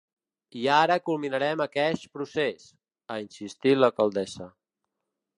I 0.59 0.63
ara 0.75 0.95
culminarem 1.09 1.59
aqueix 1.65 2.01
procés, 2.15 2.65
ha 3.09 3.17
insistit 3.25 3.77
l’alcaldessa. 3.83 4.49